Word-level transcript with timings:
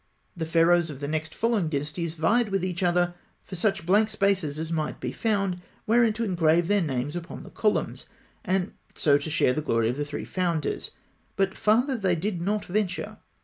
The 0.35 0.47
Pharaohs 0.47 0.89
of 0.89 0.99
the 0.99 1.07
next 1.07 1.35
following 1.35 1.69
dynasties 1.69 2.15
vied 2.15 2.49
with 2.49 2.65
each 2.65 2.81
other 2.81 3.13
for 3.43 3.53
such 3.55 3.85
blank 3.85 4.09
spaces 4.09 4.57
as 4.57 4.71
might 4.71 4.99
be 4.99 5.11
found, 5.11 5.61
wherein 5.85 6.11
to 6.13 6.23
engrave 6.23 6.67
their 6.67 6.81
names 6.81 7.15
upon 7.15 7.43
the 7.43 7.51
columns, 7.51 8.07
and 8.43 8.73
so 8.95 9.19
to 9.19 9.29
share 9.29 9.53
the 9.53 9.61
glory 9.61 9.89
of 9.89 9.97
the 9.97 10.03
three 10.05 10.25
founders; 10.25 10.89
but 11.35 11.55
farther 11.55 11.95
they 11.95 12.15
did 12.15 12.41
not 12.41 12.65
venture. 12.65 13.19